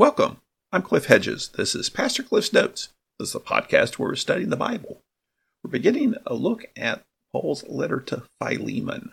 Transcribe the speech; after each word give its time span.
Welcome. 0.00 0.38
I'm 0.72 0.80
Cliff 0.80 1.08
Hedges. 1.08 1.50
This 1.58 1.74
is 1.74 1.90
Pastor 1.90 2.22
Cliff's 2.22 2.54
Notes. 2.54 2.88
This 3.18 3.28
is 3.28 3.34
a 3.34 3.38
podcast 3.38 3.98
where 3.98 4.08
we're 4.08 4.14
studying 4.14 4.48
the 4.48 4.56
Bible. 4.56 5.02
We're 5.62 5.70
beginning 5.70 6.14
a 6.24 6.32
look 6.32 6.64
at 6.74 7.02
Paul's 7.34 7.68
letter 7.68 8.00
to 8.06 8.22
Philemon. 8.42 9.12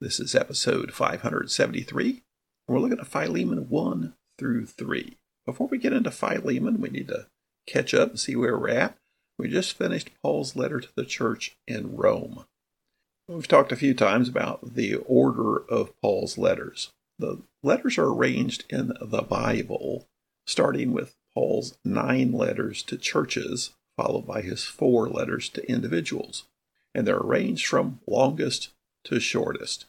This 0.00 0.18
is 0.18 0.34
episode 0.34 0.92
573, 0.92 2.08
and 2.10 2.20
we're 2.66 2.80
looking 2.80 2.98
at 2.98 3.06
Philemon 3.06 3.68
1 3.68 4.14
through 4.40 4.66
3. 4.66 5.18
Before 5.46 5.68
we 5.68 5.78
get 5.78 5.92
into 5.92 6.10
Philemon, 6.10 6.80
we 6.80 6.88
need 6.88 7.06
to 7.06 7.28
catch 7.68 7.94
up 7.94 8.10
and 8.10 8.18
see 8.18 8.34
where 8.34 8.58
we're 8.58 8.70
at. 8.70 8.98
We 9.38 9.46
just 9.46 9.78
finished 9.78 10.10
Paul's 10.20 10.56
letter 10.56 10.80
to 10.80 10.88
the 10.96 11.04
church 11.04 11.54
in 11.68 11.94
Rome. 11.94 12.44
We've 13.28 13.46
talked 13.46 13.70
a 13.70 13.76
few 13.76 13.94
times 13.94 14.28
about 14.28 14.74
the 14.74 14.96
order 14.96 15.58
of 15.58 15.92
Paul's 16.02 16.36
letters. 16.36 16.90
The 17.22 17.40
letters 17.62 17.98
are 17.98 18.12
arranged 18.12 18.64
in 18.68 18.94
the 19.00 19.22
Bible, 19.22 20.08
starting 20.44 20.90
with 20.92 21.14
Paul's 21.34 21.78
nine 21.84 22.32
letters 22.32 22.82
to 22.82 22.96
churches, 22.96 23.70
followed 23.96 24.26
by 24.26 24.42
his 24.42 24.64
four 24.64 25.08
letters 25.08 25.48
to 25.50 25.70
individuals. 25.70 26.48
And 26.92 27.06
they're 27.06 27.20
arranged 27.20 27.68
from 27.68 28.00
longest 28.08 28.70
to 29.04 29.20
shortest. 29.20 29.84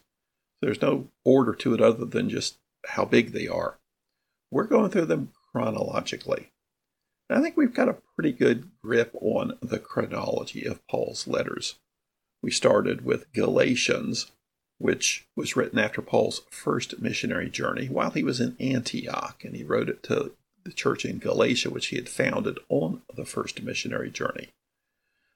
There's 0.62 0.80
no 0.80 1.08
order 1.24 1.56
to 1.56 1.74
it 1.74 1.80
other 1.80 2.04
than 2.04 2.30
just 2.30 2.58
how 2.86 3.04
big 3.04 3.32
they 3.32 3.48
are. 3.48 3.80
We're 4.52 4.68
going 4.68 4.92
through 4.92 5.06
them 5.06 5.32
chronologically. 5.50 6.52
And 7.28 7.36
I 7.36 7.42
think 7.42 7.56
we've 7.56 7.74
got 7.74 7.88
a 7.88 7.98
pretty 8.14 8.30
good 8.30 8.70
grip 8.80 9.10
on 9.20 9.58
the 9.60 9.80
chronology 9.80 10.64
of 10.64 10.86
Paul's 10.86 11.26
letters. 11.26 11.80
We 12.44 12.52
started 12.52 13.04
with 13.04 13.32
Galatians, 13.32 14.30
which 14.84 15.26
was 15.34 15.56
written 15.56 15.78
after 15.78 16.02
Paul's 16.02 16.42
first 16.50 17.00
missionary 17.00 17.48
journey 17.48 17.86
while 17.86 18.10
he 18.10 18.22
was 18.22 18.38
in 18.38 18.54
Antioch, 18.60 19.42
and 19.42 19.56
he 19.56 19.64
wrote 19.64 19.88
it 19.88 20.02
to 20.02 20.32
the 20.62 20.72
church 20.72 21.06
in 21.06 21.16
Galatia, 21.16 21.70
which 21.70 21.86
he 21.86 21.96
had 21.96 22.06
founded 22.06 22.58
on 22.68 23.00
the 23.16 23.24
first 23.24 23.62
missionary 23.62 24.10
journey. 24.10 24.48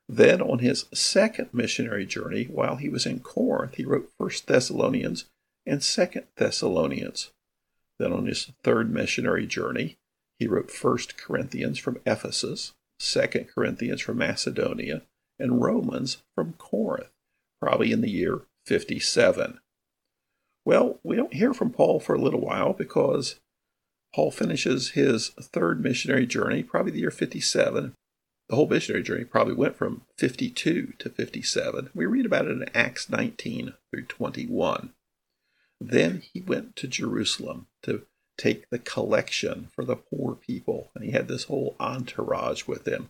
Then, 0.06 0.42
on 0.42 0.58
his 0.58 0.84
second 0.92 1.48
missionary 1.54 2.04
journey, 2.04 2.44
while 2.44 2.76
he 2.76 2.90
was 2.90 3.06
in 3.06 3.20
Corinth, 3.20 3.76
he 3.76 3.86
wrote 3.86 4.12
First 4.18 4.48
Thessalonians 4.48 5.24
and 5.64 5.82
Second 5.82 6.26
Thessalonians. 6.36 7.30
Then, 7.98 8.12
on 8.12 8.26
his 8.26 8.52
third 8.62 8.92
missionary 8.92 9.46
journey, 9.46 9.96
he 10.38 10.46
wrote 10.46 10.70
First 10.70 11.16
Corinthians 11.16 11.78
from 11.78 12.00
Ephesus, 12.04 12.74
Second 12.98 13.48
Corinthians 13.48 14.02
from 14.02 14.18
Macedonia, 14.18 15.04
and 15.38 15.62
Romans 15.62 16.18
from 16.34 16.52
Corinth, 16.58 17.08
probably 17.62 17.92
in 17.92 18.02
the 18.02 18.10
year 18.10 18.42
57. 18.68 19.60
Well, 20.66 21.00
we 21.02 21.16
don't 21.16 21.32
hear 21.32 21.54
from 21.54 21.70
Paul 21.70 22.00
for 22.00 22.14
a 22.14 22.20
little 22.20 22.42
while 22.42 22.74
because 22.74 23.40
Paul 24.14 24.30
finishes 24.30 24.90
his 24.90 25.30
third 25.40 25.82
missionary 25.82 26.26
journey, 26.26 26.62
probably 26.62 26.92
the 26.92 27.00
year 27.00 27.10
57. 27.10 27.94
The 28.50 28.56
whole 28.56 28.68
missionary 28.68 29.02
journey 29.02 29.24
probably 29.24 29.54
went 29.54 29.76
from 29.76 30.02
52 30.18 30.94
to 30.98 31.08
57. 31.08 31.90
We 31.94 32.04
read 32.04 32.26
about 32.26 32.44
it 32.44 32.50
in 32.50 32.66
Acts 32.74 33.08
19 33.08 33.72
through 33.90 34.04
21. 34.04 34.92
Then 35.80 36.22
he 36.32 36.42
went 36.42 36.76
to 36.76 36.88
Jerusalem 36.88 37.68
to 37.84 38.02
take 38.36 38.68
the 38.68 38.78
collection 38.78 39.68
for 39.74 39.84
the 39.84 39.96
poor 39.96 40.34
people, 40.34 40.90
and 40.94 41.04
he 41.04 41.12
had 41.12 41.28
this 41.28 41.44
whole 41.44 41.74
entourage 41.80 42.66
with 42.66 42.86
him. 42.86 43.08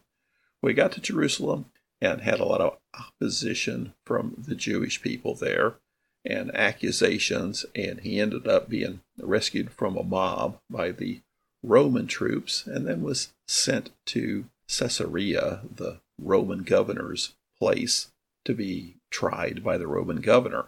When 0.60 0.70
he 0.70 0.74
got 0.74 0.92
to 0.92 1.00
Jerusalem 1.00 1.66
and 2.00 2.20
had 2.20 2.40
a 2.40 2.44
lot 2.44 2.60
of 2.60 2.78
opposition 2.98 3.94
from 4.04 4.44
the 4.46 4.54
Jewish 4.54 5.02
people 5.02 5.34
there 5.34 5.76
and 6.24 6.54
accusations, 6.54 7.64
and 7.74 8.00
he 8.00 8.20
ended 8.20 8.46
up 8.46 8.68
being 8.68 9.00
rescued 9.20 9.70
from 9.70 9.96
a 9.96 10.02
mob 10.02 10.58
by 10.68 10.90
the 10.90 11.20
Roman 11.62 12.06
troops 12.06 12.66
and 12.66 12.86
then 12.86 13.02
was 13.02 13.32
sent 13.46 13.90
to 14.06 14.46
Caesarea, 14.68 15.62
the 15.74 16.00
Roman 16.20 16.62
governor's 16.62 17.34
place, 17.58 18.08
to 18.44 18.54
be 18.54 18.96
tried 19.10 19.64
by 19.64 19.78
the 19.78 19.86
Roman 19.86 20.20
governor. 20.20 20.66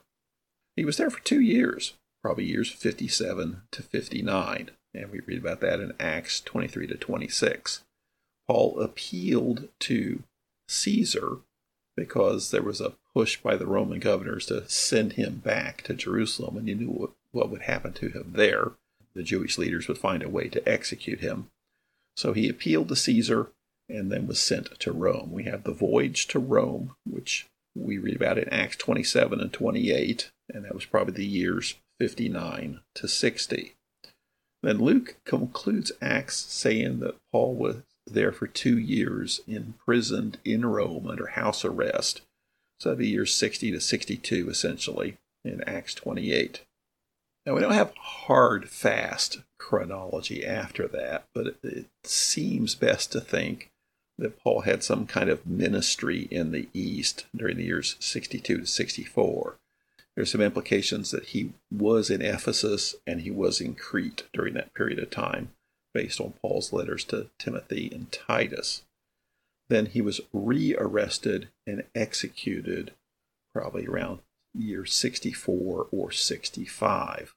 He 0.76 0.84
was 0.84 0.96
there 0.96 1.10
for 1.10 1.22
two 1.22 1.40
years, 1.40 1.94
probably 2.22 2.44
years 2.44 2.70
57 2.70 3.62
to 3.70 3.82
59, 3.82 4.70
and 4.94 5.10
we 5.10 5.20
read 5.20 5.38
about 5.38 5.60
that 5.60 5.80
in 5.80 5.92
Acts 6.00 6.40
23 6.40 6.86
to 6.88 6.96
26. 6.96 7.84
Paul 8.48 8.80
appealed 8.80 9.68
to 9.80 10.24
Caesar 10.70 11.38
because 11.96 12.50
there 12.50 12.62
was 12.62 12.80
a 12.80 12.94
push 13.12 13.36
by 13.40 13.56
the 13.56 13.66
Roman 13.66 13.98
governors 13.98 14.46
to 14.46 14.68
send 14.68 15.14
him 15.14 15.36
back 15.36 15.82
to 15.82 15.94
Jerusalem, 15.94 16.56
and 16.56 16.68
you 16.68 16.74
knew 16.74 16.88
what, 16.88 17.10
what 17.32 17.50
would 17.50 17.62
happen 17.62 17.92
to 17.94 18.08
him 18.08 18.32
there. 18.34 18.72
The 19.14 19.22
Jewish 19.22 19.58
leaders 19.58 19.88
would 19.88 19.98
find 19.98 20.22
a 20.22 20.28
way 20.28 20.48
to 20.48 20.66
execute 20.68 21.20
him. 21.20 21.48
So 22.16 22.32
he 22.32 22.48
appealed 22.48 22.88
to 22.88 22.96
Caesar 22.96 23.48
and 23.88 24.10
then 24.10 24.26
was 24.26 24.40
sent 24.40 24.78
to 24.78 24.92
Rome. 24.92 25.32
We 25.32 25.44
have 25.44 25.64
the 25.64 25.72
voyage 25.72 26.28
to 26.28 26.38
Rome, 26.38 26.94
which 27.04 27.48
we 27.74 27.98
read 27.98 28.16
about 28.16 28.38
in 28.38 28.48
Acts 28.48 28.76
27 28.76 29.40
and 29.40 29.52
28, 29.52 30.30
and 30.48 30.64
that 30.64 30.74
was 30.74 30.84
probably 30.84 31.14
the 31.14 31.26
years 31.26 31.74
59 31.98 32.80
to 32.94 33.08
60. 33.08 33.74
Then 34.62 34.78
Luke 34.78 35.16
concludes 35.24 35.92
Acts 36.00 36.36
saying 36.36 37.00
that 37.00 37.16
Paul 37.32 37.54
was 37.54 37.82
there 38.10 38.32
for 38.32 38.46
two 38.46 38.78
years, 38.78 39.40
imprisoned 39.46 40.38
in 40.44 40.66
Rome 40.66 41.06
under 41.06 41.28
house 41.28 41.64
arrest. 41.64 42.22
So 42.78 42.88
that'd 42.88 42.98
be 42.98 43.08
years 43.08 43.34
60 43.34 43.70
to 43.72 43.80
62, 43.80 44.48
essentially, 44.48 45.18
in 45.44 45.62
Acts 45.66 45.94
28. 45.94 46.64
Now, 47.46 47.54
we 47.54 47.60
don't 47.60 47.72
have 47.72 47.94
hard, 47.96 48.68
fast 48.68 49.40
chronology 49.58 50.44
after 50.44 50.86
that, 50.88 51.26
but 51.34 51.46
it, 51.46 51.58
it 51.62 51.86
seems 52.04 52.74
best 52.74 53.12
to 53.12 53.20
think 53.20 53.70
that 54.18 54.38
Paul 54.38 54.62
had 54.62 54.82
some 54.82 55.06
kind 55.06 55.30
of 55.30 55.46
ministry 55.46 56.28
in 56.30 56.52
the 56.52 56.68
East 56.74 57.26
during 57.34 57.56
the 57.56 57.64
years 57.64 57.96
62 57.98 58.58
to 58.58 58.66
64. 58.66 59.56
There's 60.14 60.30
some 60.30 60.42
implications 60.42 61.10
that 61.10 61.26
he 61.26 61.52
was 61.70 62.10
in 62.10 62.20
Ephesus 62.20 62.94
and 63.06 63.22
he 63.22 63.30
was 63.30 63.60
in 63.60 63.74
Crete 63.74 64.24
during 64.32 64.54
that 64.54 64.74
period 64.74 64.98
of 64.98 65.10
time 65.10 65.50
based 65.92 66.20
on 66.20 66.34
Paul's 66.40 66.72
letters 66.72 67.04
to 67.04 67.28
Timothy 67.38 67.90
and 67.92 68.10
Titus. 68.12 68.82
Then 69.68 69.86
he 69.86 70.00
was 70.00 70.20
rearrested 70.32 71.48
and 71.66 71.84
executed 71.94 72.92
probably 73.54 73.86
around 73.86 74.20
year 74.54 74.84
64 74.84 75.86
or 75.90 76.10
65. 76.10 77.34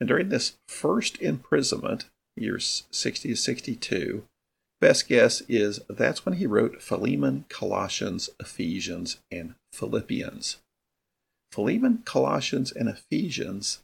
And 0.00 0.08
during 0.08 0.28
this 0.28 0.56
first 0.68 1.20
imprisonment, 1.20 2.06
years 2.36 2.84
60 2.90 3.30
to 3.30 3.36
62, 3.36 4.24
best 4.80 5.08
guess 5.08 5.42
is 5.48 5.80
that's 5.88 6.24
when 6.24 6.36
he 6.36 6.46
wrote 6.46 6.82
Philemon, 6.82 7.44
Colossians, 7.48 8.30
Ephesians, 8.40 9.18
and 9.30 9.54
Philippians. 9.72 10.58
Philemon, 11.52 12.02
Colossians, 12.04 12.70
and 12.72 12.88
Ephesians 12.88 13.80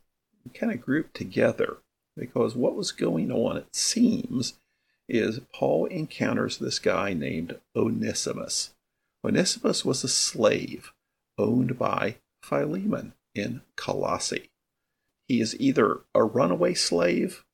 kind 0.52 0.72
of 0.72 0.80
grouped 0.80 1.14
together 1.14 1.78
because 2.16 2.54
what 2.54 2.76
was 2.76 2.92
going 2.92 3.30
on, 3.32 3.56
it 3.56 3.74
seems, 3.74 4.54
is 5.08 5.40
Paul 5.52 5.86
encounters 5.86 6.58
this 6.58 6.78
guy 6.78 7.12
named 7.12 7.58
Onesimus. 7.76 8.70
Onesimus 9.24 9.84
was 9.84 10.04
a 10.04 10.08
slave 10.08 10.92
owned 11.38 11.78
by 11.78 12.16
Philemon 12.42 13.14
in 13.34 13.62
Colossae. 13.76 14.50
He 15.28 15.40
is 15.40 15.58
either 15.58 16.00
a 16.14 16.24
runaway 16.24 16.74
slave 16.74 17.44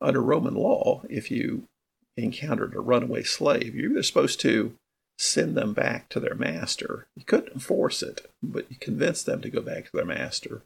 under 0.00 0.22
Roman 0.22 0.54
law. 0.54 1.02
If 1.08 1.30
you 1.30 1.64
encountered 2.16 2.74
a 2.74 2.80
runaway 2.80 3.22
slave, 3.24 3.74
you're 3.74 3.90
either 3.90 4.02
supposed 4.02 4.40
to 4.40 4.76
send 5.18 5.56
them 5.56 5.74
back 5.74 6.08
to 6.08 6.20
their 6.20 6.34
master. 6.34 7.06
You 7.16 7.24
couldn't 7.24 7.60
force 7.60 8.02
it, 8.02 8.30
but 8.42 8.70
you 8.70 8.76
convinced 8.76 9.26
them 9.26 9.42
to 9.42 9.50
go 9.50 9.60
back 9.60 9.86
to 9.86 9.90
their 9.92 10.04
master. 10.04 10.62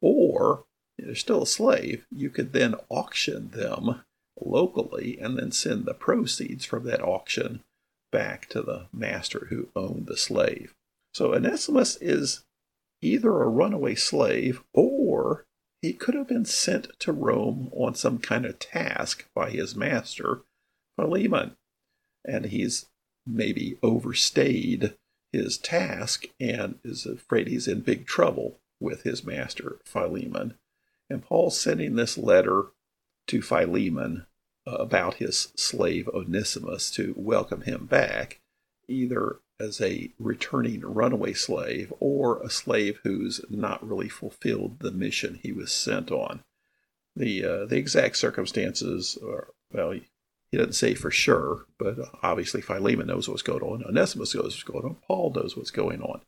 Or 0.00 0.64
they're 0.98 1.14
still 1.14 1.42
a 1.42 1.46
slave, 1.46 2.06
you 2.10 2.30
could 2.30 2.52
then 2.52 2.74
auction 2.88 3.50
them 3.50 4.02
locally 4.40 5.18
and 5.20 5.38
then 5.38 5.52
send 5.52 5.84
the 5.84 5.94
proceeds 5.94 6.64
from 6.64 6.84
that 6.84 7.02
auction 7.02 7.62
back 8.12 8.48
to 8.48 8.62
the 8.62 8.86
master 8.92 9.46
who 9.50 9.68
owned 9.74 10.06
the 10.06 10.16
slave. 10.16 10.74
So 11.14 11.34
Onesimus 11.34 11.96
is 12.00 12.44
either 13.02 13.42
a 13.42 13.48
runaway 13.48 13.94
slave 13.94 14.62
or 14.72 15.44
he 15.82 15.92
could 15.92 16.14
have 16.14 16.28
been 16.28 16.44
sent 16.44 16.88
to 17.00 17.12
Rome 17.12 17.70
on 17.72 17.94
some 17.94 18.18
kind 18.18 18.44
of 18.44 18.58
task 18.58 19.26
by 19.34 19.50
his 19.50 19.76
master, 19.76 20.40
Philemon. 20.96 21.56
And 22.24 22.46
he's 22.46 22.86
maybe 23.26 23.78
overstayed 23.82 24.94
his 25.32 25.58
task 25.58 26.26
and 26.40 26.78
is 26.84 27.06
afraid 27.06 27.48
he's 27.48 27.68
in 27.68 27.80
big 27.80 28.06
trouble 28.06 28.58
with 28.80 29.02
his 29.02 29.24
master, 29.24 29.76
Philemon. 29.84 30.54
And 31.08 31.22
Paul's 31.22 31.60
sending 31.60 31.94
this 31.94 32.18
letter 32.18 32.66
to 33.28 33.42
Philemon 33.42 34.26
about 34.66 35.14
his 35.14 35.52
slave 35.56 36.08
Onesimus 36.08 36.90
to 36.92 37.14
welcome 37.16 37.62
him 37.62 37.86
back, 37.86 38.40
either 38.88 39.36
as 39.58 39.80
a 39.80 40.10
returning 40.18 40.80
runaway 40.80 41.32
slave 41.32 41.92
or 42.00 42.42
a 42.42 42.50
slave 42.50 42.98
who's 43.04 43.40
not 43.48 43.86
really 43.86 44.08
fulfilled 44.08 44.80
the 44.80 44.90
mission 44.90 45.38
he 45.42 45.52
was 45.52 45.72
sent 45.72 46.10
on. 46.10 46.42
The, 47.14 47.44
uh, 47.44 47.64
the 47.66 47.76
exact 47.76 48.16
circumstances 48.16 49.16
are 49.22 49.48
Well, 49.72 49.92
he 50.50 50.56
doesn't 50.56 50.74
say 50.74 50.94
for 50.94 51.10
sure, 51.10 51.66
but 51.78 51.96
obviously 52.22 52.60
Philemon 52.60 53.06
knows 53.06 53.28
what's 53.28 53.42
going 53.42 53.62
on. 53.62 53.84
Onesimus 53.84 54.34
knows 54.34 54.44
what's 54.44 54.62
going 54.62 54.84
on. 54.84 54.96
Paul 55.06 55.32
knows 55.34 55.56
what's 55.56 55.70
going 55.70 56.02
on. 56.02 56.20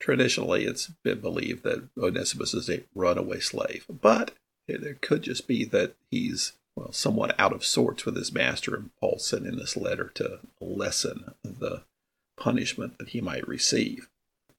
Traditionally, 0.00 0.64
it's 0.64 0.88
been 1.02 1.20
believed 1.20 1.64
that 1.64 1.88
Onesimus 1.98 2.54
is 2.54 2.70
a 2.70 2.84
runaway 2.94 3.40
slave, 3.40 3.84
but 3.88 4.32
it 4.68 5.00
could 5.00 5.22
just 5.22 5.48
be 5.48 5.64
that 5.64 5.94
he's 6.10 6.52
well 6.76 6.92
somewhat 6.92 7.34
out 7.38 7.52
of 7.52 7.64
sorts 7.64 8.04
with 8.04 8.16
his 8.16 8.32
master, 8.32 8.76
and 8.76 8.90
Paul's 9.00 9.26
sending 9.26 9.56
this 9.56 9.76
letter 9.76 10.10
to 10.14 10.40
lessen 10.60 11.34
the 11.42 11.82
punishment 12.36 12.98
that 12.98 13.08
he 13.08 13.20
might 13.20 13.48
receive. 13.48 14.08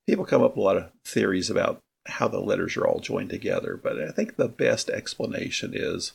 People 0.05 0.25
come 0.25 0.43
up 0.43 0.51
with 0.51 0.57
a 0.57 0.61
lot 0.61 0.77
of 0.77 0.91
theories 1.05 1.49
about 1.49 1.81
how 2.07 2.27
the 2.27 2.39
letters 2.39 2.75
are 2.75 2.85
all 2.85 2.99
joined 2.99 3.29
together, 3.29 3.79
but 3.81 4.01
I 4.01 4.11
think 4.11 4.35
the 4.35 4.49
best 4.49 4.89
explanation 4.89 5.71
is 5.73 6.13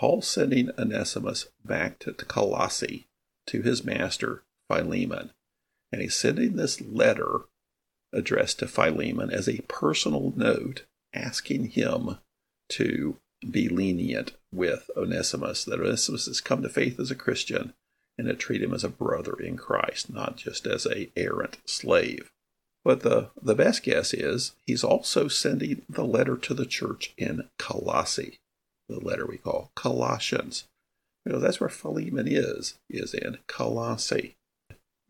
Paul 0.00 0.22
sending 0.22 0.70
Onesimus 0.78 1.48
back 1.64 1.98
to, 2.00 2.12
to 2.12 2.24
Colossae 2.24 3.06
to 3.46 3.62
his 3.62 3.84
master 3.84 4.42
Philemon, 4.68 5.30
and 5.92 6.02
he's 6.02 6.14
sending 6.14 6.56
this 6.56 6.80
letter 6.80 7.42
addressed 8.12 8.58
to 8.60 8.68
Philemon 8.68 9.30
as 9.30 9.48
a 9.48 9.62
personal 9.68 10.32
note 10.36 10.84
asking 11.12 11.70
him 11.70 12.18
to 12.68 13.16
be 13.50 13.68
lenient 13.68 14.32
with 14.52 14.90
Onesimus, 14.96 15.64
that 15.64 15.80
Onesimus 15.80 16.26
has 16.26 16.40
come 16.40 16.62
to 16.62 16.68
faith 16.68 16.98
as 16.98 17.10
a 17.10 17.16
Christian 17.16 17.74
and 18.18 18.28
to 18.28 18.34
treat 18.34 18.62
him 18.62 18.72
as 18.72 18.84
a 18.84 18.88
brother 18.88 19.34
in 19.34 19.56
Christ, 19.56 20.10
not 20.10 20.36
just 20.36 20.66
as 20.66 20.86
a 20.86 21.10
errant 21.16 21.58
slave. 21.66 22.30
But 22.84 23.00
the, 23.00 23.30
the 23.40 23.54
best 23.54 23.82
guess 23.82 24.14
is 24.14 24.52
he's 24.64 24.84
also 24.84 25.28
sending 25.28 25.82
the 25.88 26.04
letter 26.04 26.36
to 26.36 26.54
the 26.54 26.66
church 26.66 27.12
in 27.18 27.48
Colossae, 27.58 28.38
the 28.88 29.00
letter 29.00 29.26
we 29.26 29.38
call 29.38 29.72
Colossians. 29.74 30.64
You 31.24 31.32
know, 31.32 31.38
that's 31.40 31.60
where 31.60 31.68
Philemon 31.68 32.28
is, 32.28 32.78
is 32.88 33.12
in 33.12 33.38
Colossae. 33.48 34.36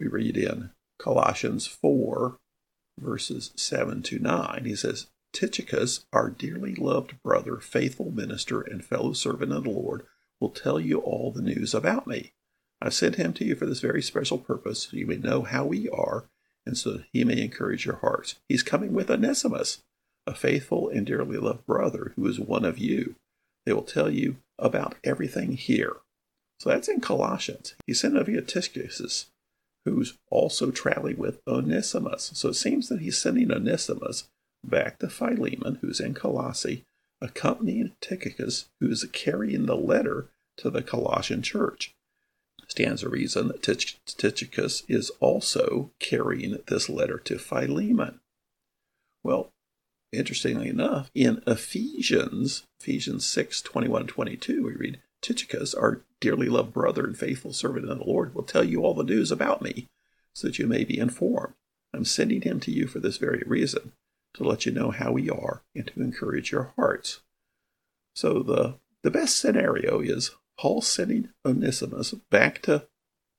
We 0.00 0.06
read 0.06 0.37
in 0.37 0.70
Colossians 0.99 1.66
4, 1.66 2.38
verses 2.98 3.52
7 3.56 4.02
to 4.02 4.19
9. 4.19 4.62
He 4.64 4.75
says, 4.76 5.06
Tychicus, 5.32 6.06
our 6.12 6.31
dearly 6.31 6.75
loved 6.75 7.22
brother, 7.22 7.58
faithful 7.58 8.10
minister, 8.10 8.60
and 8.60 8.84
fellow 8.84 9.12
servant 9.12 9.52
of 9.52 9.64
the 9.64 9.70
Lord, 9.70 10.06
will 10.40 10.50
tell 10.50 10.81
you 10.81 10.98
all 11.00 11.31
the 11.31 11.43
news 11.43 11.75
about 11.75 12.06
me. 12.06 12.32
I 12.81 12.90
sent 12.90 13.16
him 13.16 13.32
to 13.34 13.44
you 13.44 13.54
for 13.54 13.66
this 13.66 13.81
very 13.81 14.02
special 14.02 14.38
purpose, 14.38 14.84
so 14.84 14.96
you 14.96 15.06
may 15.06 15.16
know 15.16 15.43
how 15.43 15.64
we 15.64 15.88
are, 15.88 16.28
and 16.64 16.76
so 16.76 17.00
he 17.12 17.25
may 17.25 17.40
encourage 17.40 17.87
your 17.87 17.96
hearts. 17.96 18.37
He's 18.48 18.62
coming 18.62 18.93
with 18.93 19.10
Onesimus, 19.10 19.82
a 20.26 20.34
faithful 20.34 20.88
and 20.88 21.06
dearly 21.06 21.38
loved 21.38 21.66
brother 21.66 22.12
who 22.16 22.26
is 22.26 22.40
one 22.40 22.64
of 22.64 22.78
you. 22.78 23.14
They 23.64 23.72
will 23.72 23.82
tell 23.82 24.10
you 24.10 24.37
about 24.58 24.96
everything 25.04 25.52
here. 25.52 25.96
So 26.60 26.70
that's 26.70 26.88
in 26.88 27.00
Colossians. 27.00 27.75
He 27.87 27.94
sent 27.94 28.16
over 28.16 28.40
Tychicus, 28.40 29.26
who's 29.86 30.18
also 30.30 30.72
traveling 30.72 31.16
with 31.16 31.40
Onesimus. 31.46 32.32
So 32.34 32.48
it 32.48 32.54
seems 32.54 32.88
that 32.88 33.00
he's 33.00 33.16
sending 33.16 33.52
Onesimus 33.52 34.24
back 34.64 34.98
to 34.98 35.08
Philemon, 35.08 35.78
who's 35.80 36.00
in 36.00 36.12
Colossae, 36.12 36.82
accompanying 37.20 37.92
Tychicus, 38.00 38.66
who's 38.80 39.04
carrying 39.12 39.66
the 39.66 39.76
letter 39.76 40.28
to 40.58 40.70
the 40.70 40.82
Colossian 40.82 41.40
church. 41.40 41.94
Stands 42.66 43.04
a 43.04 43.08
reason 43.08 43.46
that 43.48 43.62
Tychicus 43.62 44.82
is 44.88 45.10
also 45.20 45.92
carrying 46.00 46.58
this 46.66 46.88
letter 46.88 47.18
to 47.18 47.38
Philemon. 47.38 48.18
Well, 49.22 49.52
interestingly 50.12 50.68
enough, 50.68 51.12
in 51.14 51.42
Ephesians, 51.46 52.64
Ephesians 52.80 53.24
6 53.24 53.62
21 53.62 54.08
22, 54.08 54.64
we 54.64 54.72
read, 54.72 55.00
Tychicus, 55.26 55.75
our 55.75 56.02
dearly 56.20 56.49
loved 56.49 56.73
brother 56.73 57.05
and 57.05 57.19
faithful 57.19 57.52
servant 57.52 57.90
in 57.90 57.99
the 57.99 58.05
Lord, 58.05 58.32
will 58.32 58.44
tell 58.44 58.62
you 58.62 58.82
all 58.82 58.94
the 58.94 59.02
news 59.02 59.32
about 59.32 59.61
me, 59.61 59.88
so 60.32 60.46
that 60.46 60.58
you 60.58 60.69
may 60.69 60.84
be 60.84 60.99
informed. 60.99 61.55
I'm 61.93 62.05
sending 62.05 62.43
him 62.43 62.61
to 62.61 62.70
you 62.70 62.87
for 62.87 63.00
this 63.00 63.17
very 63.17 63.43
reason, 63.44 63.93
to 64.34 64.44
let 64.44 64.67
you 64.67 64.73
know 64.73 64.93
how 64.93 65.11
we 65.11 65.28
are 65.28 65.62
and 65.75 65.87
to 65.88 66.00
encourage 66.00 66.52
your 66.52 66.73
hearts. 66.76 67.23
So 68.14 68.43
the, 68.43 68.76
the 69.02 69.11
best 69.11 69.38
scenario 69.38 70.00
is 70.00 70.31
Paul 70.56 70.81
sending 70.81 71.31
Onesimus 71.44 72.12
back 72.31 72.62
to 72.62 72.87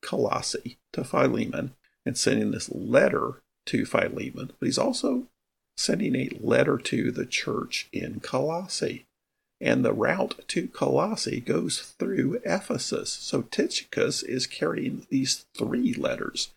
Colossae, 0.01 0.79
to 0.93 1.03
Philemon, 1.03 1.73
and 2.05 2.17
sending 2.17 2.51
this 2.51 2.69
letter 2.69 3.41
to 3.67 3.85
Philemon, 3.85 4.51
but 4.59 4.65
he's 4.65 4.77
also 4.77 5.27
sending 5.75 6.15
a 6.15 6.37
letter 6.39 6.77
to 6.77 7.11
the 7.11 7.25
church 7.25 7.87
in 7.91 8.19
Colossae. 8.19 9.06
And 9.59 9.83
the 9.83 9.93
route 9.93 10.47
to 10.49 10.67
Colossae 10.67 11.39
goes 11.39 11.79
through 11.79 12.41
Ephesus. 12.45 13.11
So 13.11 13.41
Tychicus 13.41 14.21
is 14.23 14.45
carrying 14.45 15.07
these 15.09 15.45
three 15.55 15.93
letters 15.93 16.49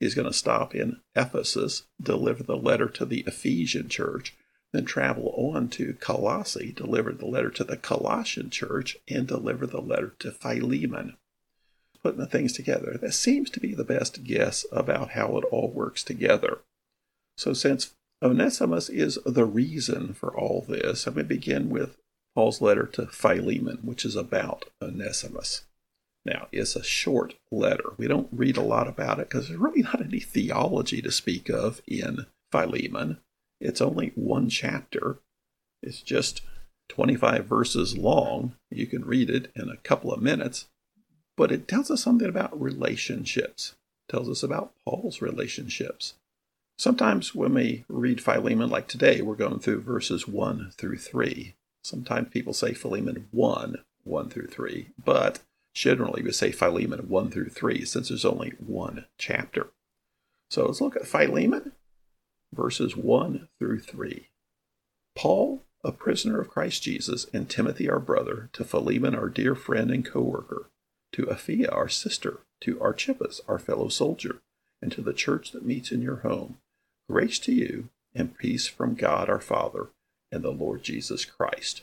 He's 0.00 0.14
going 0.14 0.28
to 0.28 0.36
stop 0.36 0.74
in 0.74 1.00
Ephesus, 1.16 1.84
deliver 2.00 2.42
the 2.42 2.56
letter 2.56 2.88
to 2.88 3.04
the 3.04 3.20
Ephesian 3.26 3.88
church, 3.88 4.34
then 4.72 4.84
travel 4.84 5.34
on 5.36 5.68
to 5.70 5.94
Colossae, 5.94 6.72
deliver 6.72 7.12
the 7.12 7.26
letter 7.26 7.50
to 7.50 7.64
the 7.64 7.76
Colossian 7.76 8.50
church, 8.50 8.96
and 9.08 9.26
deliver 9.26 9.66
the 9.66 9.80
letter 9.80 10.14
to 10.20 10.30
Philemon. 10.30 11.16
Putting 12.02 12.20
the 12.20 12.26
things 12.26 12.52
together, 12.52 12.96
that 13.00 13.14
seems 13.14 13.50
to 13.50 13.60
be 13.60 13.74
the 13.74 13.84
best 13.84 14.22
guess 14.22 14.64
about 14.70 15.10
how 15.10 15.36
it 15.36 15.44
all 15.50 15.68
works 15.68 16.04
together. 16.04 16.58
So, 17.36 17.52
since 17.52 17.94
Onesimus 18.22 18.88
is 18.88 19.18
the 19.26 19.44
reason 19.44 20.14
for 20.14 20.36
all 20.36 20.64
this, 20.68 21.06
I'm 21.06 21.14
going 21.14 21.26
to 21.26 21.34
begin 21.34 21.70
with 21.70 21.96
Paul's 22.38 22.62
letter 22.62 22.86
to 22.86 23.08
Philemon, 23.08 23.80
which 23.82 24.04
is 24.04 24.14
about 24.14 24.66
Onesimus. 24.80 25.62
Now, 26.24 26.46
it's 26.52 26.76
a 26.76 26.84
short 26.84 27.34
letter. 27.50 27.94
We 27.96 28.06
don't 28.06 28.28
read 28.30 28.56
a 28.56 28.62
lot 28.62 28.86
about 28.86 29.18
it 29.18 29.28
because 29.28 29.48
there's 29.48 29.58
really 29.58 29.82
not 29.82 30.00
any 30.00 30.20
theology 30.20 31.02
to 31.02 31.10
speak 31.10 31.48
of 31.48 31.82
in 31.88 32.26
Philemon. 32.52 33.18
It's 33.60 33.80
only 33.80 34.12
one 34.14 34.50
chapter. 34.50 35.18
It's 35.82 36.00
just 36.00 36.42
25 36.90 37.44
verses 37.44 37.98
long. 37.98 38.54
You 38.70 38.86
can 38.86 39.04
read 39.04 39.30
it 39.30 39.50
in 39.56 39.68
a 39.68 39.76
couple 39.76 40.12
of 40.12 40.22
minutes, 40.22 40.68
but 41.36 41.50
it 41.50 41.66
tells 41.66 41.90
us 41.90 42.04
something 42.04 42.28
about 42.28 42.62
relationships. 42.62 43.74
It 44.08 44.12
tells 44.12 44.28
us 44.28 44.44
about 44.44 44.74
Paul's 44.84 45.20
relationships. 45.20 46.14
Sometimes 46.78 47.34
when 47.34 47.54
we 47.54 47.84
read 47.88 48.22
Philemon, 48.22 48.70
like 48.70 48.86
today, 48.86 49.22
we're 49.22 49.34
going 49.34 49.58
through 49.58 49.80
verses 49.80 50.28
1 50.28 50.70
through 50.76 50.98
3. 50.98 51.56
Sometimes 51.88 52.28
people 52.28 52.52
say 52.52 52.74
Philemon 52.74 53.28
1, 53.30 53.76
1 54.04 54.28
through 54.30 54.48
3, 54.48 54.90
but 55.02 55.40
Generally, 55.78 56.22
we 56.24 56.32
say 56.32 56.50
Philemon 56.50 57.08
1 57.08 57.30
through 57.30 57.50
3 57.50 57.84
since 57.84 58.08
there's 58.08 58.24
only 58.24 58.54
one 58.58 59.06
chapter. 59.16 59.68
So 60.50 60.66
let's 60.66 60.80
look 60.80 60.96
at 60.96 61.06
Philemon, 61.06 61.70
verses 62.52 62.96
1 62.96 63.48
through 63.60 63.78
3. 63.82 64.28
Paul, 65.14 65.62
a 65.84 65.92
prisoner 65.92 66.40
of 66.40 66.50
Christ 66.50 66.82
Jesus, 66.82 67.26
and 67.32 67.48
Timothy, 67.48 67.88
our 67.88 68.00
brother, 68.00 68.50
to 68.54 68.64
Philemon, 68.64 69.14
our 69.14 69.28
dear 69.28 69.54
friend 69.54 69.92
and 69.92 70.04
co 70.04 70.20
worker, 70.20 70.68
to 71.12 71.26
Apphia, 71.26 71.72
our 71.72 71.88
sister, 71.88 72.40
to 72.62 72.80
Archippus, 72.80 73.40
our 73.46 73.60
fellow 73.60 73.88
soldier, 73.88 74.42
and 74.82 74.90
to 74.90 75.00
the 75.00 75.12
church 75.12 75.52
that 75.52 75.64
meets 75.64 75.92
in 75.92 76.02
your 76.02 76.16
home. 76.16 76.58
Grace 77.08 77.38
to 77.38 77.52
you 77.52 77.88
and 78.16 78.36
peace 78.36 78.66
from 78.66 78.96
God 78.96 79.30
our 79.30 79.40
Father 79.40 79.90
and 80.30 80.42
the 80.42 80.50
Lord 80.50 80.82
Jesus 80.82 81.24
Christ. 81.24 81.82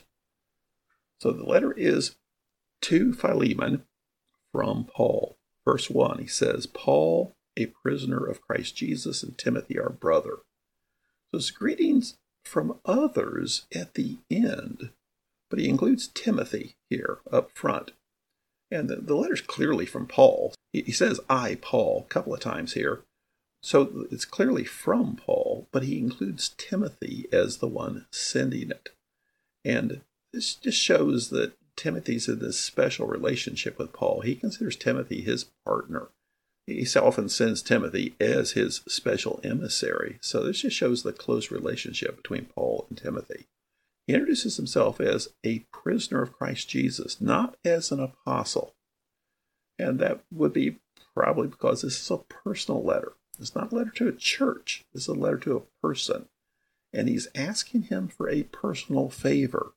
So 1.20 1.32
the 1.32 1.44
letter 1.44 1.72
is 1.72 2.16
to 2.82 3.12
Philemon 3.12 3.84
from 4.52 4.84
Paul. 4.84 5.36
Verse 5.64 5.90
1, 5.90 6.18
he 6.18 6.26
says, 6.26 6.66
Paul, 6.66 7.34
a 7.56 7.66
prisoner 7.66 8.24
of 8.24 8.40
Christ 8.40 8.76
Jesus, 8.76 9.22
and 9.22 9.36
Timothy, 9.36 9.78
our 9.78 9.90
brother. 9.90 10.38
So 11.30 11.38
it's 11.38 11.50
greetings 11.50 12.16
from 12.44 12.78
others 12.84 13.66
at 13.74 13.94
the 13.94 14.18
end, 14.30 14.90
but 15.50 15.58
he 15.58 15.68
includes 15.68 16.08
Timothy 16.08 16.76
here 16.88 17.18
up 17.32 17.50
front. 17.52 17.92
And 18.70 18.88
the, 18.88 18.96
the 18.96 19.16
letter's 19.16 19.40
clearly 19.40 19.86
from 19.86 20.06
Paul. 20.06 20.54
He, 20.72 20.82
he 20.82 20.92
says, 20.92 21.20
I, 21.28 21.56
Paul, 21.60 22.04
a 22.06 22.08
couple 22.08 22.34
of 22.34 22.40
times 22.40 22.74
here. 22.74 23.02
So 23.66 24.06
it's 24.12 24.24
clearly 24.24 24.62
from 24.62 25.16
Paul, 25.16 25.66
but 25.72 25.82
he 25.82 25.98
includes 25.98 26.50
Timothy 26.50 27.26
as 27.32 27.58
the 27.58 27.66
one 27.66 28.06
sending 28.12 28.70
it. 28.70 28.90
And 29.64 30.02
this 30.32 30.54
just 30.54 30.80
shows 30.80 31.30
that 31.30 31.54
Timothy's 31.74 32.28
in 32.28 32.38
this 32.38 32.60
special 32.60 33.08
relationship 33.08 33.76
with 33.76 33.92
Paul. 33.92 34.20
He 34.20 34.36
considers 34.36 34.76
Timothy 34.76 35.20
his 35.20 35.50
partner. 35.64 36.10
He 36.68 36.86
often 36.94 37.28
sends 37.28 37.60
Timothy 37.60 38.14
as 38.20 38.52
his 38.52 38.82
special 38.86 39.40
emissary. 39.42 40.18
So 40.20 40.44
this 40.44 40.60
just 40.60 40.76
shows 40.76 41.02
the 41.02 41.12
close 41.12 41.50
relationship 41.50 42.16
between 42.16 42.44
Paul 42.44 42.86
and 42.88 42.96
Timothy. 42.96 43.48
He 44.06 44.14
introduces 44.14 44.58
himself 44.58 45.00
as 45.00 45.30
a 45.44 45.66
prisoner 45.72 46.22
of 46.22 46.32
Christ 46.32 46.68
Jesus, 46.68 47.20
not 47.20 47.56
as 47.64 47.90
an 47.90 47.98
apostle. 47.98 48.76
And 49.76 49.98
that 49.98 50.20
would 50.30 50.52
be 50.52 50.76
probably 51.14 51.48
because 51.48 51.82
this 51.82 52.00
is 52.00 52.10
a 52.12 52.18
personal 52.18 52.84
letter. 52.84 53.14
It's 53.38 53.54
not 53.54 53.72
a 53.72 53.74
letter 53.74 53.90
to 53.96 54.08
a 54.08 54.12
church, 54.12 54.84
is 54.94 55.08
a 55.08 55.14
letter 55.14 55.38
to 55.38 55.56
a 55.56 55.86
person. 55.86 56.28
And 56.92 57.08
he's 57.08 57.28
asking 57.34 57.82
him 57.82 58.08
for 58.08 58.28
a 58.28 58.44
personal 58.44 59.10
favor. 59.10 59.72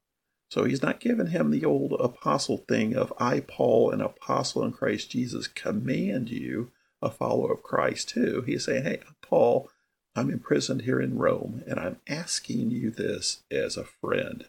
So 0.52 0.64
he's 0.64 0.82
not 0.82 1.00
giving 1.00 1.28
him 1.28 1.52
the 1.52 1.66
old 1.66 1.94
apostle 2.00 2.64
thing 2.68 2.96
of 2.96 3.14
I, 3.20 3.42
Paul, 3.42 3.92
an 3.92 4.02
apostle 4.02 4.64
in 4.64 4.72
Christ 4.72 5.12
Jesus, 5.12 5.48
command 5.48 6.30
you, 6.30 6.72
a 7.02 7.10
follower 7.10 7.54
of 7.54 7.64
Christ 7.64 8.10
too. 8.10 8.44
He's 8.46 8.66
saying, 8.66 8.84
Hey, 8.84 9.00
Paul, 9.22 9.70
I'm 10.16 10.30
imprisoned 10.30 10.82
here 10.82 11.00
in 11.00 11.18
Rome, 11.18 11.64
and 11.68 11.80
I'm 11.80 11.98
asking 12.08 12.72
you 12.72 12.90
this 12.90 13.44
as 13.52 13.78
a 13.78 13.84
friend 13.84 14.46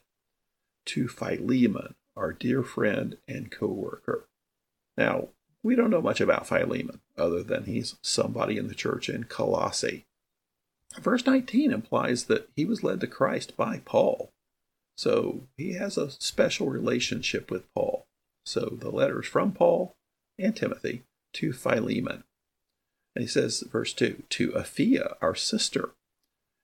to 0.86 1.06
Philemon, 1.06 1.94
our 2.16 2.32
dear 2.32 2.62
friend 2.62 3.18
and 3.28 3.50
co 3.50 3.66
worker. 3.66 4.26
Now, 4.96 5.28
we 5.62 5.74
don't 5.74 5.90
know 5.90 6.02
much 6.02 6.20
about 6.20 6.46
Philemon 6.46 7.00
other 7.16 7.42
than 7.42 7.64
he's 7.64 7.96
somebody 8.02 8.56
in 8.56 8.68
the 8.68 8.74
church 8.74 9.08
in 9.08 9.24
Colossae. 9.24 10.06
Verse 10.98 11.24
19 11.24 11.72
implies 11.72 12.24
that 12.24 12.48
he 12.56 12.64
was 12.64 12.82
led 12.82 13.00
to 13.00 13.06
Christ 13.06 13.56
by 13.56 13.80
Paul. 13.84 14.30
So 14.96 15.42
he 15.56 15.74
has 15.74 15.96
a 15.96 16.10
special 16.10 16.68
relationship 16.68 17.50
with 17.50 17.72
Paul. 17.74 18.06
So 18.44 18.76
the 18.78 18.90
letters 18.90 19.26
from 19.26 19.52
Paul 19.52 19.94
and 20.38 20.56
Timothy 20.56 21.02
to 21.34 21.52
Philemon. 21.52 22.24
And 23.14 23.22
he 23.22 23.28
says, 23.28 23.62
verse 23.70 23.92
2 23.92 24.24
to 24.28 24.50
Apphia, 24.52 25.16
our 25.20 25.34
sister, 25.34 25.90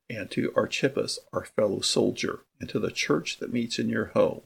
and 0.09 0.31
to 0.31 0.53
Archippus, 0.57 1.19
our 1.33 1.45
fellow 1.45 1.81
soldier, 1.81 2.41
and 2.61 2.69
to 2.69 2.79
the 2.79 2.91
church 2.91 3.39
that 3.39 3.53
meets 3.53 3.79
in 3.79 3.89
your 3.89 4.07
home. 4.07 4.43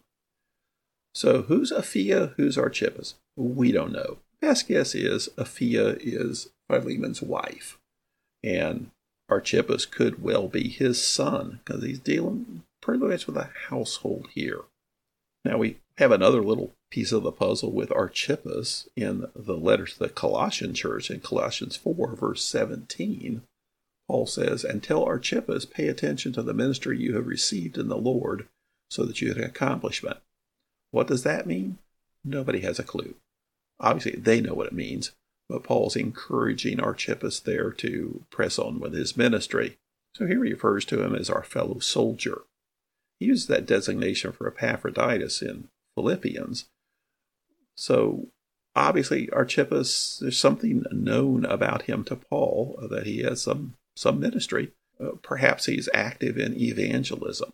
So 1.14 1.42
who's 1.42 1.72
Apphia? 1.72 2.34
Who's 2.36 2.56
Archippus? 2.56 3.14
We 3.36 3.72
don't 3.72 3.92
know. 3.92 4.18
Best 4.40 4.68
guess 4.68 4.94
is 4.94 5.28
Apphia 5.36 5.98
is 6.00 6.48
Philemon's 6.68 7.20
wife, 7.20 7.78
and 8.42 8.90
Archippus 9.28 9.84
could 9.86 10.22
well 10.22 10.48
be 10.48 10.68
his 10.68 11.02
son 11.04 11.60
because 11.64 11.84
he's 11.84 11.98
dealing 11.98 12.62
pretty 12.80 13.04
much 13.04 13.26
with 13.26 13.36
a 13.36 13.50
household 13.68 14.28
here. 14.34 14.62
Now 15.44 15.58
we 15.58 15.78
have 15.98 16.10
another 16.10 16.42
little 16.42 16.72
piece 16.90 17.12
of 17.12 17.22
the 17.22 17.32
puzzle 17.32 17.70
with 17.70 17.92
Archippus 17.92 18.88
in 18.96 19.26
the 19.34 19.56
letter 19.56 19.86
to 19.86 19.98
the 19.98 20.08
Colossian 20.08 20.74
church 20.74 21.10
in 21.10 21.20
Colossians 21.20 21.76
4, 21.76 22.16
verse 22.16 22.42
17. 22.44 23.42
Paul 24.08 24.26
says, 24.26 24.64
And 24.64 24.82
tell 24.82 25.04
Archippus, 25.04 25.66
pay 25.66 25.86
attention 25.88 26.32
to 26.32 26.42
the 26.42 26.54
ministry 26.54 26.98
you 26.98 27.14
have 27.14 27.26
received 27.26 27.78
in 27.78 27.88
the 27.88 27.96
Lord, 27.96 28.48
so 28.90 29.04
that 29.04 29.20
you 29.20 29.28
have 29.28 29.38
accomplishment. 29.38 30.18
What 30.90 31.06
does 31.06 31.22
that 31.22 31.46
mean? 31.46 31.78
Nobody 32.24 32.60
has 32.60 32.78
a 32.78 32.84
clue. 32.84 33.14
Obviously, 33.80 34.20
they 34.20 34.40
know 34.40 34.54
what 34.54 34.66
it 34.66 34.72
means, 34.74 35.12
but 35.48 35.64
Paul's 35.64 35.96
encouraging 35.96 36.80
Archippus 36.80 37.40
there 37.40 37.70
to 37.72 38.24
press 38.30 38.58
on 38.58 38.78
with 38.78 38.92
his 38.92 39.16
ministry. 39.16 39.78
So 40.14 40.26
here 40.26 40.44
he 40.44 40.52
refers 40.52 40.84
to 40.86 41.02
him 41.02 41.14
as 41.14 41.30
our 41.30 41.42
fellow 41.42 41.78
soldier. 41.78 42.42
He 43.18 43.26
uses 43.26 43.46
that 43.48 43.66
designation 43.66 44.32
for 44.32 44.46
Epaphroditus 44.46 45.42
in 45.42 45.68
Philippians. 45.94 46.66
So 47.74 48.28
obviously, 48.76 49.30
Archippus, 49.30 50.18
there's 50.20 50.38
something 50.38 50.84
known 50.90 51.44
about 51.44 51.82
him 51.82 52.04
to 52.04 52.16
Paul 52.16 52.78
that 52.90 53.06
he 53.06 53.22
has 53.22 53.42
some, 53.42 53.76
some 53.96 54.20
ministry. 54.20 54.72
Uh, 55.02 55.12
perhaps 55.22 55.66
he's 55.66 55.88
active 55.94 56.36
in 56.36 56.60
evangelism. 56.60 57.52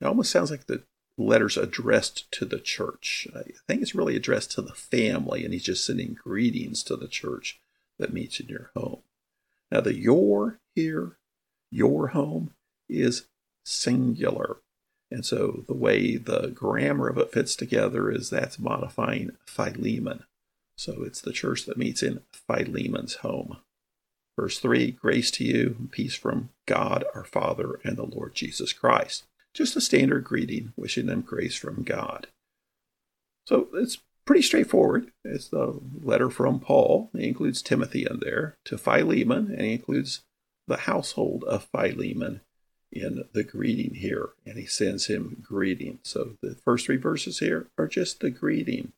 It 0.00 0.06
almost 0.06 0.30
sounds 0.30 0.50
like 0.50 0.66
the 0.66 0.82
letters 1.18 1.56
addressed 1.56 2.30
to 2.32 2.44
the 2.44 2.60
church. 2.60 3.26
I 3.34 3.42
think 3.66 3.82
it's 3.82 3.94
really 3.94 4.16
addressed 4.16 4.52
to 4.52 4.62
the 4.62 4.74
family, 4.74 5.44
and 5.44 5.52
he's 5.52 5.64
just 5.64 5.84
sending 5.84 6.14
greetings 6.14 6.82
to 6.84 6.96
the 6.96 7.08
church 7.08 7.60
that 7.98 8.12
meets 8.12 8.40
in 8.40 8.46
your 8.48 8.70
home. 8.74 9.00
Now, 9.70 9.80
the 9.80 9.94
your 9.94 10.60
here, 10.74 11.18
your 11.70 12.08
home, 12.08 12.54
is 12.88 13.26
singular. 13.64 14.58
And 15.10 15.24
so 15.24 15.64
the 15.66 15.74
way 15.74 16.16
the 16.16 16.48
grammar 16.48 17.08
of 17.08 17.18
it 17.18 17.32
fits 17.32 17.56
together 17.56 18.10
is 18.10 18.30
that's 18.30 18.58
modifying 18.58 19.32
Philemon. 19.46 20.24
So 20.76 21.02
it's 21.02 21.20
the 21.20 21.32
church 21.32 21.64
that 21.64 21.76
meets 21.76 22.02
in 22.02 22.20
Philemon's 22.32 23.16
home. 23.16 23.58
Verse 24.38 24.58
3 24.60 24.92
Grace 24.92 25.30
to 25.32 25.44
you, 25.44 25.88
peace 25.90 26.14
from 26.14 26.50
God 26.66 27.04
our 27.14 27.24
Father 27.24 27.80
and 27.82 27.96
the 27.96 28.04
Lord 28.04 28.34
Jesus 28.34 28.72
Christ. 28.72 29.24
Just 29.58 29.74
a 29.74 29.80
standard 29.80 30.22
greeting, 30.22 30.72
wishing 30.76 31.06
them 31.06 31.20
grace 31.20 31.56
from 31.56 31.82
God. 31.82 32.28
So 33.44 33.66
it's 33.74 33.98
pretty 34.24 34.42
straightforward. 34.42 35.10
It's 35.24 35.48
the 35.48 35.80
letter 36.00 36.30
from 36.30 36.60
Paul. 36.60 37.10
He 37.12 37.26
includes 37.26 37.60
Timothy 37.60 38.06
in 38.08 38.20
there 38.20 38.54
to 38.66 38.78
Philemon, 38.78 39.50
and 39.50 39.62
he 39.62 39.72
includes 39.72 40.20
the 40.68 40.76
household 40.76 41.42
of 41.42 41.66
Philemon 41.72 42.40
in 42.92 43.24
the 43.32 43.42
greeting 43.42 43.96
here. 43.96 44.28
And 44.46 44.58
he 44.58 44.66
sends 44.66 45.06
him 45.06 45.42
greeting. 45.44 45.98
So 46.04 46.36
the 46.40 46.54
first 46.64 46.86
three 46.86 46.96
verses 46.96 47.40
here 47.40 47.66
are 47.76 47.88
just 47.88 48.20
the 48.20 48.30
greeting. 48.30 48.92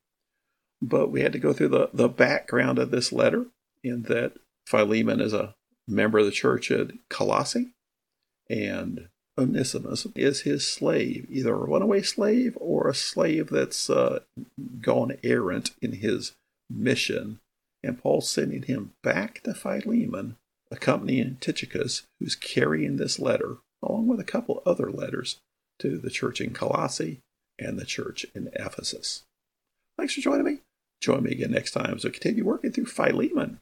But 0.83 1.11
we 1.11 1.23
had 1.23 1.33
to 1.33 1.39
go 1.39 1.55
through 1.55 1.69
the, 1.69 1.89
the 1.95 2.11
background 2.11 2.79
of 2.79 2.91
this 2.91 3.13
letter 3.13 3.47
in 3.83 4.03
that 4.03 4.35
Philemon 4.67 5.23
is 5.23 5.33
a 5.33 5.55
member 5.89 6.19
of 6.19 6.27
the 6.27 6.31
church 6.31 6.71
at 6.71 6.91
Colossae, 7.09 7.71
and 8.51 9.09
Onesimus 9.41 10.07
is 10.15 10.43
his 10.43 10.67
slave, 10.67 11.27
either 11.31 11.55
a 11.55 11.59
runaway 11.59 12.03
slave 12.03 12.57
or 12.61 12.89
a 12.89 12.95
slave 12.95 13.49
that's 13.51 13.89
uh, 13.89 14.21
gone 14.81 15.17
errant 15.25 15.71
in 15.81 15.95
his 15.95 16.33
mission. 16.69 17.39
And 17.83 17.99
Paul's 17.99 18.31
sending 18.31 18.63
him 18.63 18.93
back 19.03 19.43
to 19.45 19.55
Philemon, 19.55 20.37
accompanying 20.71 21.39
Tychicus, 21.41 22.03
who's 22.19 22.35
carrying 22.35 22.97
this 22.97 23.19
letter, 23.19 23.57
along 23.83 24.07
with 24.07 24.21
a 24.21 24.25
couple 24.25 24.63
other 24.67 24.91
letters 24.91 25.39
to 25.79 25.97
the 25.97 26.11
church 26.11 26.41
in 26.41 26.53
Colossae 26.53 27.21
and 27.59 27.79
the 27.79 27.87
church 27.87 28.27
in 28.35 28.51
Ephesus. 28.53 29.23
Thanks 29.97 30.15
for 30.15 30.21
joining 30.21 30.45
me. 30.45 30.59
Join 31.01 31.23
me 31.23 31.33
again 31.33 31.51
next 31.51 31.71
time 31.73 31.95
as 31.95 32.05
we 32.05 32.11
continue 32.11 32.45
working 32.45 32.73
through 32.73 32.87
Philemon. 32.87 33.61